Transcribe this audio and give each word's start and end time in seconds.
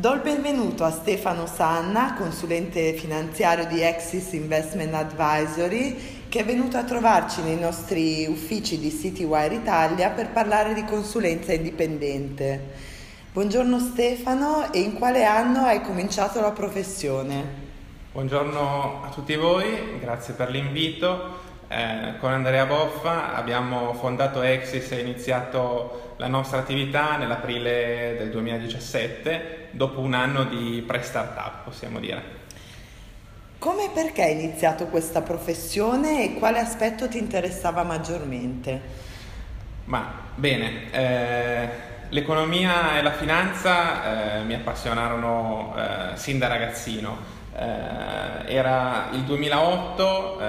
Do 0.00 0.14
il 0.14 0.22
benvenuto 0.22 0.84
a 0.84 0.90
Stefano 0.90 1.44
Sanna, 1.44 2.14
consulente 2.14 2.94
finanziario 2.94 3.66
di 3.66 3.84
Axis 3.84 4.32
Investment 4.32 4.94
Advisory, 4.94 6.24
che 6.30 6.40
è 6.40 6.44
venuto 6.46 6.78
a 6.78 6.84
trovarci 6.84 7.42
nei 7.42 7.58
nostri 7.58 8.24
uffici 8.26 8.78
di 8.78 8.90
Citywire 8.90 9.56
Italia 9.56 10.08
per 10.08 10.30
parlare 10.30 10.72
di 10.72 10.84
consulenza 10.84 11.52
indipendente. 11.52 12.72
Buongiorno 13.30 13.78
Stefano 13.78 14.72
e 14.72 14.80
in 14.80 14.94
quale 14.94 15.26
anno 15.26 15.66
hai 15.66 15.82
cominciato 15.82 16.40
la 16.40 16.52
professione? 16.52 17.44
Buongiorno 18.12 19.02
a 19.04 19.10
tutti 19.10 19.36
voi, 19.36 19.98
grazie 20.00 20.32
per 20.32 20.48
l'invito. 20.48 21.48
Eh, 21.68 22.14
con 22.18 22.32
Andrea 22.32 22.64
Boffa 22.64 23.34
abbiamo 23.34 23.92
fondato 23.92 24.40
Exis 24.40 24.90
e 24.92 25.00
iniziato 25.00 26.14
la 26.16 26.26
nostra 26.26 26.58
attività 26.58 27.16
nell'aprile 27.16 28.16
del 28.18 28.30
2017, 28.30 29.59
dopo 29.72 30.00
un 30.00 30.14
anno 30.14 30.44
di 30.44 30.82
pre-startup, 30.86 31.64
possiamo 31.64 32.00
dire. 32.00 32.38
Come 33.58 33.84
e 33.84 33.90
perché 33.92 34.22
hai 34.22 34.32
iniziato 34.32 34.86
questa 34.86 35.20
professione 35.20 36.24
e 36.24 36.34
quale 36.38 36.58
aspetto 36.60 37.08
ti 37.08 37.18
interessava 37.18 37.82
maggiormente? 37.82 38.80
Ma 39.84 40.10
bene, 40.34 40.90
eh, 40.90 41.68
l'economia 42.08 42.98
e 42.98 43.02
la 43.02 43.12
finanza 43.12 44.38
eh, 44.38 44.44
mi 44.44 44.54
appassionarono 44.54 45.74
eh, 45.76 46.16
sin 46.16 46.38
da 46.38 46.48
ragazzino. 46.48 47.38
Eh, 47.52 48.54
era 48.54 49.08
il 49.12 49.22
2008, 49.22 50.40
eh, 50.40 50.44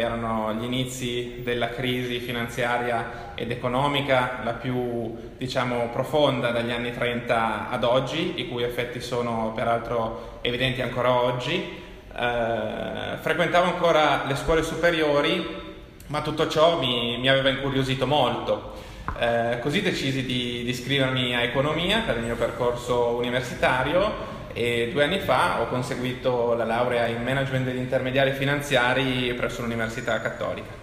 erano 0.00 0.52
gli 0.54 0.64
inizi 0.64 1.40
della 1.42 1.70
crisi 1.70 2.18
finanziaria 2.20 3.32
ed 3.34 3.50
economica, 3.50 4.40
la 4.44 4.52
più 4.52 5.16
diciamo, 5.38 5.88
profonda 5.92 6.50
dagli 6.50 6.70
anni 6.70 6.92
30 6.92 7.70
ad 7.70 7.84
oggi, 7.84 8.34
i 8.36 8.48
cui 8.48 8.62
effetti 8.62 9.00
sono 9.00 9.52
peraltro 9.54 10.38
evidenti 10.42 10.82
ancora 10.82 11.12
oggi. 11.12 11.80
Eh, 12.14 13.16
frequentavo 13.18 13.64
ancora 13.64 14.24
le 14.26 14.36
scuole 14.36 14.62
superiori, 14.62 15.60
ma 16.08 16.20
tutto 16.20 16.48
ciò 16.48 16.78
mi, 16.78 17.16
mi 17.18 17.28
aveva 17.28 17.48
incuriosito 17.48 18.06
molto. 18.06 18.90
Eh, 19.18 19.58
così 19.60 19.82
decisi 19.82 20.24
di, 20.24 20.62
di 20.64 20.68
iscrivermi 20.68 21.34
a 21.34 21.42
economia 21.42 22.02
per 22.04 22.18
il 22.18 22.24
mio 22.24 22.36
percorso 22.36 23.16
universitario 23.16 24.40
e 24.52 24.90
due 24.92 25.04
anni 25.04 25.18
fa 25.18 25.60
ho 25.60 25.66
conseguito 25.66 26.54
la 26.54 26.64
laurea 26.64 27.06
in 27.06 27.22
management 27.22 27.64
degli 27.64 27.78
intermediari 27.78 28.32
finanziari 28.32 29.32
presso 29.34 29.62
l'Università 29.62 30.20
Cattolica. 30.20 30.80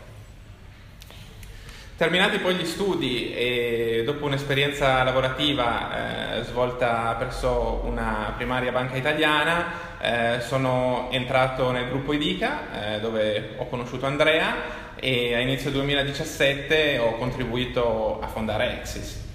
Terminati 1.95 2.37
poi 2.37 2.55
gli 2.55 2.65
studi 2.65 3.33
e 3.33 4.03
dopo 4.05 4.25
un'esperienza 4.25 5.03
lavorativa 5.03 6.37
eh, 6.37 6.43
svolta 6.43 7.13
presso 7.19 7.81
una 7.83 8.33
primaria 8.37 8.71
banca 8.71 8.95
italiana, 8.95 9.65
eh, 9.99 10.39
sono 10.39 11.09
entrato 11.11 11.71
nel 11.71 11.89
gruppo 11.89 12.13
IDICA 12.13 12.95
eh, 12.95 12.99
dove 13.01 13.55
ho 13.57 13.67
conosciuto 13.67 14.05
Andrea 14.05 14.55
e 14.95 15.35
a 15.35 15.39
inizio 15.39 15.71
2017 15.71 16.99
ho 16.99 17.17
contribuito 17.17 18.19
a 18.21 18.27
fondare 18.27 18.79
Exis 18.79 19.27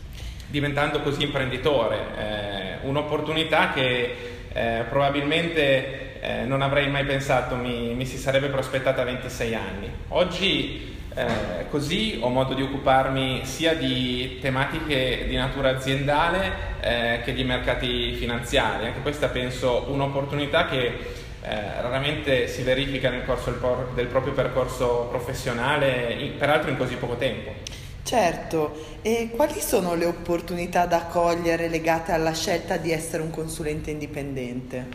diventando 0.55 1.01
così 1.01 1.25
imprenditore, 1.25 1.99
eh, 2.17 2.87
un'opportunità 2.87 3.73
che 3.73 4.15
eh, 4.53 4.85
probabilmente 4.89 6.21
eh, 6.21 6.45
non 6.45 6.63
avrei 6.63 6.89
mai 6.89 7.05
pensato 7.05 7.57
mi, 7.57 7.93
mi, 7.93 8.07
si 8.07 8.19
sarebbe 8.19 8.47
prospettata 8.47 9.03
a 9.03 9.05
26 9.05 9.55
anni. 9.57 9.91
Oggi 10.11 10.97
eh, 11.13 11.67
così 11.71 12.19
ho 12.21 12.29
modo 12.29 12.55
di 12.55 12.63
occuparmi 12.63 13.45
sia 13.45 13.75
di 13.75 14.39
tematiche 14.41 15.25
di 15.27 15.35
natura 15.35 15.71
aziendale 15.71 16.53
eh, 16.81 17.21
che 17.25 17.33
di 17.33 17.43
mercati 17.43 18.13
finanziari, 18.13 18.87
anche 18.87 19.01
questa 19.01 19.27
penso 19.31 19.87
un'opportunità 19.89 20.69
che 20.69 20.87
eh, 20.87 21.83
raramente 21.83 22.47
si 22.47 22.63
verifica 22.63 23.11
nel 23.11 23.25
corso 23.25 23.51
del, 23.51 23.59
por- 23.59 23.89
del 23.95 24.07
proprio 24.07 24.35
percorso 24.35 25.09
professionale, 25.11 26.15
in, 26.17 26.37
peraltro 26.37 26.71
in 26.71 26.77
così 26.77 26.95
poco 26.95 27.17
tempo. 27.17 27.74
Certo, 28.05 28.99
e 29.01 29.31
quali 29.35 29.61
sono 29.61 29.95
le 29.95 30.05
opportunità 30.05 30.85
da 30.85 31.05
cogliere 31.05 31.69
legate 31.69 32.13
alla 32.13 32.35
scelta 32.35 32.77
di 32.77 32.93
essere 32.93 33.23
un 33.23 33.31
consulente 33.31 33.91
indipendente? 33.91 34.89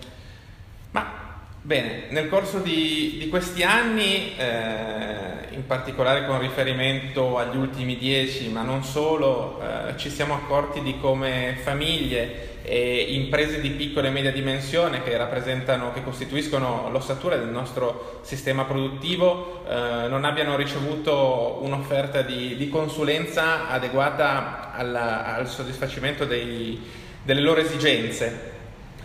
Ma 0.91 1.41
bene, 1.59 2.03
nel 2.09 2.29
corso 2.29 2.59
di, 2.59 3.17
di 3.19 3.27
questi 3.27 3.63
anni, 3.63 4.35
eh, 4.37 5.55
in 5.55 5.65
particolare 5.65 6.27
con 6.27 6.39
riferimento 6.39 7.39
agli 7.39 7.57
ultimi 7.57 7.97
dieci, 7.97 8.47
ma 8.49 8.61
non 8.61 8.83
solo, 8.83 9.59
eh, 9.59 9.97
ci 9.97 10.11
siamo 10.11 10.35
accorti 10.35 10.83
di 10.83 10.99
come 10.99 11.57
famiglie 11.63 12.58
e 12.71 13.15
imprese 13.15 13.61
di 13.61 13.71
piccola 13.71 14.09
e 14.09 14.11
media 14.11 14.31
dimensione 14.31 15.01
che 15.01 15.17
rappresentano, 15.17 15.91
che 15.91 16.03
costituiscono 16.03 16.87
l'ossatura 16.91 17.35
del 17.35 17.47
nostro 17.47 18.19
sistema 18.21 18.63
produttivo 18.65 19.63
eh, 19.67 20.07
non 20.07 20.23
abbiano 20.23 20.55
ricevuto 20.55 21.57
un'offerta 21.63 22.21
di, 22.21 22.55
di 22.55 22.69
consulenza 22.69 23.69
adeguata 23.69 24.71
alla, 24.71 25.33
al 25.33 25.47
soddisfacimento 25.47 26.25
dei, 26.25 26.79
delle 27.23 27.41
loro 27.41 27.59
esigenze. 27.59 28.57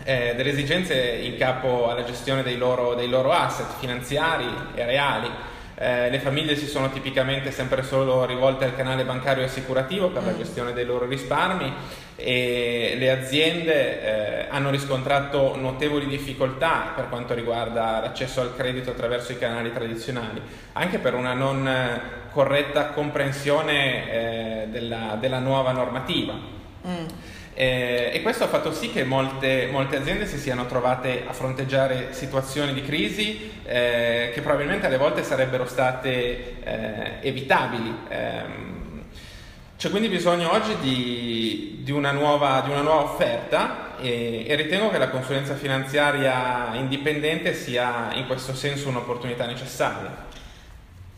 Eh, 0.03 0.33
delle 0.35 0.51
esigenze 0.51 0.93
in 1.23 1.35
capo 1.35 1.89
alla 1.89 2.03
gestione 2.03 2.43
dei 2.43 2.57
loro, 2.57 2.93
dei 2.93 3.09
loro 3.09 3.31
asset 3.31 3.79
finanziari 3.79 4.45
e 4.75 4.85
reali. 4.85 5.27
Eh, 5.77 6.09
le 6.09 6.19
famiglie 6.19 6.55
si 6.55 6.67
sono 6.67 6.89
tipicamente 6.89 7.51
sempre 7.51 7.83
solo 7.83 8.25
rivolte 8.25 8.63
al 8.63 8.75
canale 8.75 9.03
bancario 9.03 9.43
e 9.43 9.47
assicurativo 9.47 10.09
per 10.09 10.23
la 10.23 10.31
mm. 10.31 10.37
gestione 10.37 10.71
dei 10.71 10.85
loro 10.85 11.05
risparmi 11.05 11.73
e 12.15 12.95
le 12.97 13.11
aziende 13.11 14.01
eh, 14.01 14.47
hanno 14.49 14.69
riscontrato 14.69 15.57
notevoli 15.57 16.07
difficoltà 16.07 16.93
per 16.95 17.09
quanto 17.09 17.33
riguarda 17.33 17.99
l'accesso 17.99 18.39
al 18.39 18.55
credito 18.55 18.91
attraverso 18.91 19.33
i 19.33 19.37
canali 19.37 19.73
tradizionali, 19.73 20.41
anche 20.73 20.97
per 20.99 21.13
una 21.13 21.33
non 21.33 21.69
corretta 22.31 22.87
comprensione 22.87 24.11
eh, 24.11 24.67
della, 24.69 25.17
della, 25.19 25.39
nuova 25.39 25.71
normativa. 25.73 26.33
Mm. 26.87 27.05
Eh, 27.57 28.11
e 28.13 28.21
questo 28.21 28.43
ha 28.43 28.47
fatto 28.47 28.73
sì 28.73 28.91
che 28.91 29.05
molte, 29.05 29.69
molte, 29.71 29.95
aziende 29.95 30.25
si 30.25 30.37
siano 30.37 30.65
trovate 30.65 31.23
a 31.25 31.31
fronteggiare 31.31 32.11
situazioni 32.11 32.73
di 32.73 32.81
crisi 32.81 33.49
eh, 33.63 34.31
che 34.33 34.41
probabilmente 34.41 34.87
alle 34.87 34.97
volte 34.97 35.23
sarebbero 35.23 35.65
state 35.65 36.61
eh, 36.61 37.11
evitabili. 37.21 37.95
Ehm, 38.09 38.75
c'è 39.77 39.89
quindi 39.89 40.09
bisogno 40.09 40.51
oggi 40.51 40.75
di, 40.81 41.79
di, 41.83 41.91
una, 41.91 42.11
nuova, 42.11 42.61
di 42.65 42.71
una, 42.71 42.81
nuova, 42.81 43.03
offerta 43.03 43.95
e, 43.99 44.45
e, 44.45 44.55
ritengo 44.55 44.89
che 44.89 44.97
la 44.97 45.09
consulenza 45.09 45.55
finanziaria 45.55 46.71
indipendente 46.73 47.53
sia 47.53 48.13
in 48.15 48.25
questo 48.25 48.53
senso 48.53 48.89
un'opportunità 48.89 49.45
necessaria. 49.45 50.23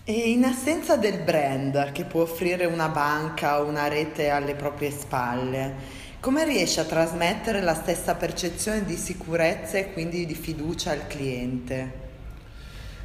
E 0.03 0.14
in 0.14 0.46
assenza 0.46 0.97
del 0.97 1.18
brand 1.20 1.92
che 1.92 2.03
può 2.03 2.22
offrire 2.22 2.66
una 2.66 2.90
banca 2.90 3.59
o 3.59 3.66
una 3.66 3.88
rete 3.88 4.30
alle 4.30 4.53
proprie 4.56 4.92
spalle, 4.92 6.06
come 6.28 6.44
riesce 6.44 6.82
a 6.82 6.84
trasmettere 6.84 7.62
la 7.62 7.74
stessa 7.74 8.16
percezione 8.16 8.84
di 8.84 8.98
sicurezza 8.98 9.78
e 9.78 9.94
quindi 9.94 10.26
di 10.26 10.36
fiducia 10.36 10.92
al 10.92 11.08
cliente? 11.08 11.92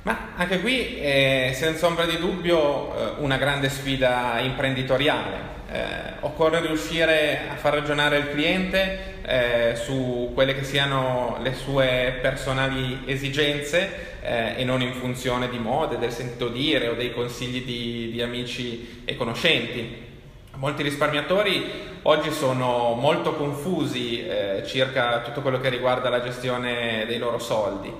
Ma 0.03 0.31
anche 0.35 0.61
qui 0.61 0.97
è 0.97 1.53
senza 1.55 1.87
ombra 1.87 2.05
di 2.05 2.19
dubbio 2.19 3.19
eh, 3.19 3.23
una 3.23 3.37
grande 3.37 3.69
sfida 3.69 4.41
imprenditoriale. 4.41 5.37
Eh, 5.71 6.15
occorre 6.19 6.63
riuscire 6.63 7.43
a 7.49 7.55
far 7.55 7.75
ragionare 7.75 8.17
il 8.19 8.31
cliente 8.31 9.23
eh, 9.23 9.77
su 9.77 10.33
quelle 10.35 10.57
che 10.57 10.65
siano 10.65 11.39
le 11.43 11.55
sue 11.55 12.19
personali 12.21 13.03
esigenze 13.07 14.19
eh, 14.21 14.55
e 14.57 14.65
non 14.65 14.83
in 14.83 14.95
funzione 14.95 15.49
di 15.49 15.61
mode, 15.61 15.97
del 15.99 16.11
sentito 16.11 16.49
dire 16.49 16.89
o 16.89 16.95
dei 16.95 17.13
consigli 17.13 17.63
di, 17.63 18.11
di 18.11 18.21
amici 18.21 19.03
e 19.05 19.15
conoscenti. 19.15 20.11
Molti 20.57 20.83
risparmiatori 20.83 21.99
oggi 22.03 22.31
sono 22.31 22.95
molto 22.95 23.35
confusi 23.35 24.25
eh, 24.25 24.63
circa 24.67 25.21
tutto 25.21 25.41
quello 25.41 25.59
che 25.59 25.71
riguarda 25.71 26.11
la 26.11 26.23
gestione 26.23 27.05
dei 27.07 27.19
loro 27.19 27.39
soldi. 27.39 27.93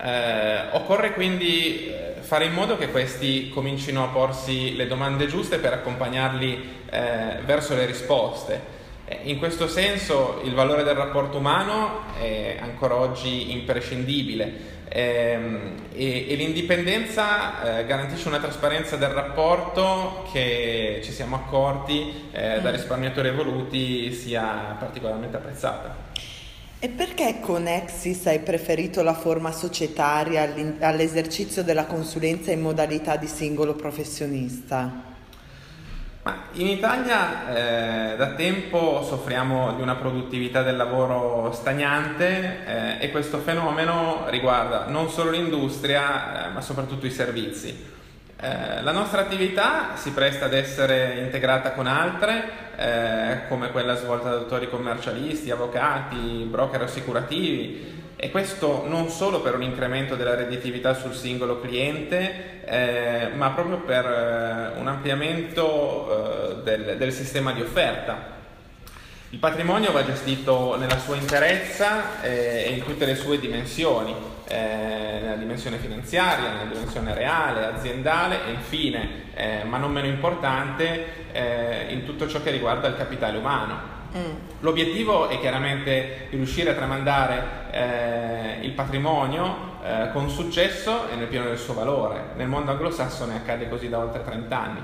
Eh, 0.00 0.60
occorre 0.72 1.12
quindi 1.12 1.86
eh, 1.86 2.14
fare 2.20 2.46
in 2.46 2.54
modo 2.54 2.78
che 2.78 2.88
questi 2.88 3.50
comincino 3.50 4.04
a 4.04 4.08
porsi 4.08 4.74
le 4.74 4.86
domande 4.86 5.26
giuste 5.26 5.58
per 5.58 5.74
accompagnarli 5.74 6.68
eh, 6.90 7.38
verso 7.44 7.74
le 7.74 7.84
risposte. 7.84 8.80
Eh, 9.12 9.18
in 9.24 9.38
questo 9.38 9.68
senso 9.68 10.40
il 10.44 10.54
valore 10.54 10.84
del 10.84 10.94
rapporto 10.94 11.36
umano 11.36 12.04
è 12.18 12.56
ancora 12.60 12.96
oggi 12.96 13.52
imprescindibile 13.52 14.84
ehm, 14.88 15.72
e, 15.92 16.30
e, 16.30 16.34
l'indipendenza 16.34 17.80
eh, 17.80 17.86
garantisce 17.86 18.28
una 18.28 18.38
trasparenza 18.38 18.96
del 18.96 19.10
rapporto 19.10 20.26
che 20.32 21.00
ci 21.04 21.12
siamo 21.12 21.36
accorti 21.36 22.28
eh, 22.32 22.60
da 22.62 22.70
mm. 22.70 22.72
risparmiatori 22.72 23.28
evoluti 23.28 24.12
sia 24.12 24.76
particolarmente 24.78 25.36
apprezzata. 25.36 26.10
E 26.78 26.88
perché 26.88 27.38
con 27.40 27.68
Exis 27.68 28.26
hai 28.26 28.40
preferito 28.40 29.02
la 29.02 29.14
forma 29.14 29.52
societaria 29.52 30.52
all'esercizio 30.80 31.62
della 31.62 31.84
consulenza 31.84 32.50
in 32.50 32.60
modalità 32.60 33.16
di 33.16 33.28
singolo 33.28 33.74
professionista? 33.74 35.11
In 36.24 36.68
Italia 36.68 38.12
eh, 38.12 38.16
da 38.16 38.34
tempo 38.34 39.02
soffriamo 39.02 39.74
di 39.74 39.82
una 39.82 39.96
produttività 39.96 40.62
del 40.62 40.76
lavoro 40.76 41.50
stagnante 41.52 42.64
eh, 42.64 43.04
e 43.04 43.10
questo 43.10 43.38
fenomeno 43.38 44.26
riguarda 44.28 44.84
non 44.86 45.10
solo 45.10 45.30
l'industria 45.30 46.46
eh, 46.46 46.52
ma 46.52 46.60
soprattutto 46.60 47.06
i 47.06 47.10
servizi. 47.10 47.76
Eh, 48.40 48.82
la 48.82 48.92
nostra 48.92 49.22
attività 49.22 49.96
si 49.96 50.12
presta 50.12 50.44
ad 50.44 50.54
essere 50.54 51.18
integrata 51.24 51.72
con 51.72 51.88
altre, 51.88 52.50
eh, 52.76 53.48
come 53.48 53.72
quella 53.72 53.96
svolta 53.96 54.30
da 54.30 54.36
dottori 54.36 54.68
commercialisti, 54.70 55.50
avvocati, 55.50 56.46
broker 56.48 56.82
assicurativi, 56.82 58.11
e 58.24 58.30
questo 58.30 58.84
non 58.86 59.08
solo 59.08 59.40
per 59.40 59.56
un 59.56 59.64
incremento 59.64 60.14
della 60.14 60.36
redditività 60.36 60.94
sul 60.94 61.12
singolo 61.12 61.58
cliente, 61.58 62.62
eh, 62.64 63.30
ma 63.34 63.50
proprio 63.50 63.78
per 63.78 64.04
eh, 64.06 64.78
un 64.78 64.86
ampliamento 64.86 66.60
eh, 66.60 66.62
del, 66.62 66.96
del 66.98 67.12
sistema 67.12 67.50
di 67.50 67.62
offerta. 67.62 68.16
Il 69.30 69.40
patrimonio 69.40 69.90
va 69.90 70.04
gestito 70.04 70.76
nella 70.76 71.00
sua 71.00 71.16
interezza 71.16 72.22
eh, 72.22 72.66
e 72.68 72.70
in 72.70 72.84
tutte 72.84 73.06
le 73.06 73.16
sue 73.16 73.40
dimensioni, 73.40 74.14
eh, 74.46 75.18
nella 75.20 75.34
dimensione 75.34 75.78
finanziaria, 75.78 76.52
nella 76.52 76.70
dimensione 76.72 77.14
reale, 77.14 77.64
aziendale 77.64 78.46
e 78.46 78.52
infine, 78.52 79.08
eh, 79.34 79.64
ma 79.64 79.78
non 79.78 79.90
meno 79.90 80.06
importante, 80.06 81.20
in 81.88 82.04
tutto 82.04 82.28
ciò 82.28 82.40
che 82.40 82.50
riguarda 82.52 82.86
il 82.86 82.96
capitale 82.96 83.38
umano. 83.38 84.01
Mm. 84.16 84.60
L'obiettivo 84.60 85.28
è 85.28 85.38
chiaramente 85.40 86.26
riuscire 86.30 86.70
a 86.70 86.74
tramandare 86.74 87.42
eh, 87.70 88.64
il 88.66 88.72
patrimonio 88.72 89.70
eh, 89.82 90.10
con 90.12 90.28
successo 90.28 91.08
e 91.08 91.16
nel 91.16 91.28
pieno 91.28 91.46
del 91.46 91.58
suo 91.58 91.74
valore. 91.74 92.32
Nel 92.36 92.48
mondo 92.48 92.70
anglosassone 92.70 93.36
accade 93.36 93.68
così 93.68 93.88
da 93.88 93.98
oltre 93.98 94.22
30 94.22 94.58
anni. 94.58 94.80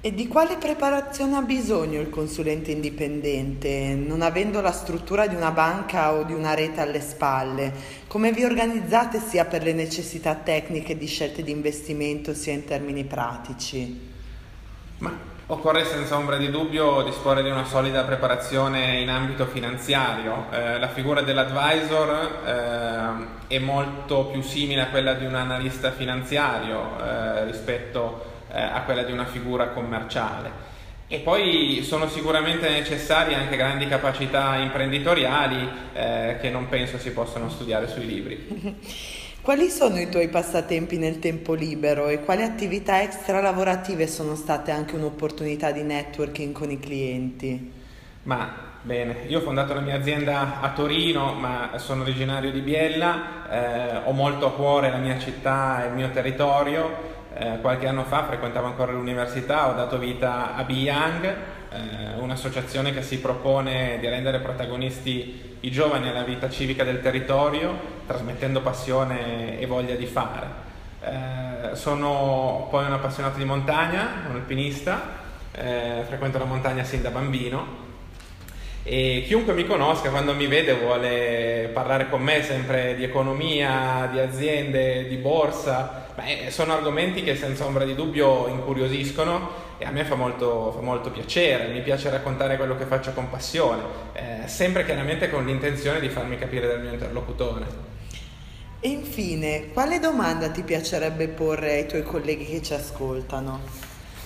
E 0.00 0.14
di 0.14 0.28
quale 0.28 0.56
preparazione 0.58 1.36
ha 1.36 1.42
bisogno 1.42 2.00
il 2.00 2.08
consulente 2.08 2.70
indipendente, 2.70 3.94
non 3.96 4.22
avendo 4.22 4.60
la 4.60 4.70
struttura 4.70 5.26
di 5.26 5.34
una 5.34 5.50
banca 5.50 6.12
o 6.12 6.22
di 6.22 6.32
una 6.32 6.54
rete 6.54 6.80
alle 6.80 7.00
spalle? 7.00 7.72
Come 8.06 8.30
vi 8.30 8.44
organizzate 8.44 9.20
sia 9.20 9.44
per 9.44 9.64
le 9.64 9.72
necessità 9.72 10.36
tecniche 10.36 10.96
di 10.96 11.06
scelte 11.06 11.42
di 11.42 11.50
investimento 11.50 12.32
sia 12.32 12.52
in 12.52 12.64
termini 12.64 13.04
pratici? 13.04 14.08
Ma 14.98 15.37
Occorre 15.50 15.86
senza 15.86 16.14
ombra 16.18 16.36
di 16.36 16.50
dubbio 16.50 17.00
disporre 17.00 17.42
di 17.42 17.48
una 17.48 17.64
solida 17.64 18.04
preparazione 18.04 19.00
in 19.00 19.08
ambito 19.08 19.46
finanziario. 19.46 20.44
Eh, 20.50 20.78
la 20.78 20.88
figura 20.88 21.22
dell'advisor 21.22 22.42
eh, 23.48 23.54
è 23.54 23.58
molto 23.58 24.26
più 24.26 24.42
simile 24.42 24.82
a 24.82 24.86
quella 24.88 25.14
di 25.14 25.24
un 25.24 25.34
analista 25.34 25.90
finanziario 25.90 27.02
eh, 27.02 27.44
rispetto 27.46 28.42
eh, 28.52 28.60
a 28.60 28.82
quella 28.82 29.04
di 29.04 29.12
una 29.12 29.24
figura 29.24 29.68
commerciale. 29.68 30.50
E 31.08 31.20
poi 31.20 31.80
sono 31.82 32.08
sicuramente 32.08 32.68
necessarie 32.68 33.34
anche 33.34 33.56
grandi 33.56 33.88
capacità 33.88 34.56
imprenditoriali 34.56 35.66
eh, 35.94 36.36
che 36.42 36.50
non 36.50 36.68
penso 36.68 36.98
si 36.98 37.10
possano 37.12 37.48
studiare 37.48 37.88
sui 37.88 38.04
libri. 38.04 39.16
Quali 39.40 39.70
sono 39.70 39.98
i 39.98 40.10
tuoi 40.10 40.28
passatempi 40.28 40.98
nel 40.98 41.20
tempo 41.20 41.54
libero 41.54 42.08
e 42.08 42.22
quali 42.22 42.42
attività 42.42 43.00
extra 43.00 43.40
lavorative 43.40 44.06
sono 44.06 44.34
state 44.34 44.70
anche 44.70 44.94
un'opportunità 44.94 45.70
di 45.70 45.82
networking 45.82 46.52
con 46.52 46.70
i 46.70 46.78
clienti? 46.78 47.72
Ma 48.24 48.52
bene, 48.82 49.24
io 49.26 49.38
ho 49.38 49.42
fondato 49.42 49.72
la 49.72 49.80
mia 49.80 49.96
azienda 49.96 50.60
a 50.60 50.70
Torino, 50.72 51.32
ma 51.32 51.70
sono 51.76 52.02
originario 52.02 52.50
di 52.50 52.60
Biella, 52.60 53.48
eh, 53.48 53.96
ho 54.04 54.12
molto 54.12 54.46
a 54.48 54.52
cuore 54.52 54.90
la 54.90 54.98
mia 54.98 55.18
città 55.18 55.82
e 55.82 55.88
il 55.88 55.94
mio 55.94 56.10
territorio. 56.10 57.16
Eh, 57.34 57.58
qualche 57.60 57.86
anno 57.86 58.04
fa 58.04 58.24
frequentavo 58.24 58.66
ancora 58.66 58.92
l'università, 58.92 59.68
ho 59.68 59.74
dato 59.74 59.96
vita 59.96 60.56
a 60.56 60.64
Be 60.64 60.72
Young, 60.74 61.36
eh, 61.70 62.18
un'associazione 62.18 62.92
che 62.92 63.02
si 63.02 63.18
propone 63.18 63.98
di 64.00 64.08
rendere 64.08 64.38
protagonisti 64.40 65.56
i 65.60 65.70
giovani 65.70 66.08
alla 66.08 66.22
vita 66.22 66.48
civica 66.48 66.84
del 66.84 67.00
territorio, 67.00 67.76
trasmettendo 68.06 68.60
passione 68.60 69.58
e 69.58 69.66
voglia 69.66 69.94
di 69.94 70.06
fare. 70.06 70.46
Eh, 71.00 71.74
sono 71.76 72.68
poi 72.70 72.84
un 72.84 72.92
appassionato 72.92 73.38
di 73.38 73.44
montagna, 73.44 74.24
un 74.28 74.36
alpinista, 74.36 75.26
eh, 75.52 76.02
frequento 76.06 76.38
la 76.38 76.44
montagna 76.44 76.84
sin 76.84 77.02
da 77.02 77.10
bambino 77.10 77.87
e 78.88 79.24
chiunque 79.26 79.52
mi 79.52 79.66
conosca 79.66 80.08
quando 80.08 80.34
mi 80.34 80.46
vede 80.46 80.72
vuole 80.72 81.70
parlare 81.74 82.08
con 82.08 82.22
me 82.22 82.42
sempre 82.42 82.94
di 82.96 83.04
economia, 83.04 84.08
di 84.10 84.18
aziende, 84.18 85.06
di 85.06 85.16
borsa, 85.16 86.06
Beh, 86.18 86.50
sono 86.50 86.72
argomenti 86.72 87.22
che 87.22 87.36
senza 87.36 87.64
ombra 87.64 87.84
di 87.84 87.94
dubbio 87.94 88.48
incuriosiscono 88.48 89.50
e 89.78 89.84
a 89.84 89.90
me 89.92 90.04
fa 90.04 90.16
molto, 90.16 90.72
fa 90.72 90.80
molto 90.80 91.12
piacere, 91.12 91.68
mi 91.68 91.80
piace 91.80 92.10
raccontare 92.10 92.56
quello 92.56 92.76
che 92.76 92.86
faccio 92.86 93.12
con 93.12 93.30
passione, 93.30 93.82
eh, 94.14 94.48
sempre 94.48 94.84
chiaramente 94.84 95.30
con 95.30 95.44
l'intenzione 95.44 96.00
di 96.00 96.08
farmi 96.08 96.36
capire 96.36 96.66
dal 96.66 96.80
mio 96.80 96.92
interlocutore. 96.92 97.66
E 98.80 98.88
infine, 98.88 99.68
quale 99.72 100.00
domanda 100.00 100.50
ti 100.50 100.62
piacerebbe 100.62 101.28
porre 101.28 101.74
ai 101.74 101.86
tuoi 101.86 102.02
colleghi 102.02 102.46
che 102.46 102.62
ci 102.62 102.74
ascoltano? 102.74 103.60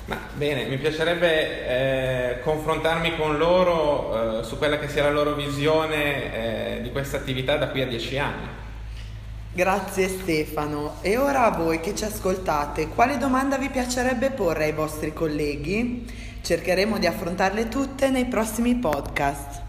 Ma 0.06 0.19
bene, 0.34 0.64
mi 0.64 0.78
piacerebbe 0.78 1.69
eh, 1.69 2.40
confrontarmi 2.40 3.16
con 3.16 3.38
loro 3.38 4.40
eh, 4.40 4.44
su 4.44 4.58
quella 4.58 4.78
che 4.78 4.88
sia 4.88 5.04
la 5.04 5.12
loro 5.12 5.34
visione 5.34 6.76
eh, 6.76 6.82
di 6.82 6.90
questa 6.90 7.19
attività 7.19 7.56
da 7.56 7.69
qui 7.69 7.82
a 7.82 7.87
dieci 7.87 8.19
anni. 8.19 8.60
Grazie 9.54 10.08
Stefano. 10.08 10.96
E 11.02 11.19
ora 11.19 11.44
a 11.44 11.50
voi 11.50 11.78
che 11.81 11.94
ci 11.94 12.04
ascoltate, 12.04 12.88
quale 12.88 13.19
domanda 13.19 13.58
vi 13.58 13.69
piacerebbe 13.69 14.31
porre 14.31 14.64
ai 14.64 14.72
vostri 14.72 15.12
colleghi? 15.12 16.10
Cercheremo 16.40 16.99
di 16.99 17.06
affrontarle 17.06 17.69
tutte 17.69 18.10
nei 18.10 18.25
prossimi 18.25 18.75
podcast. 18.75 19.62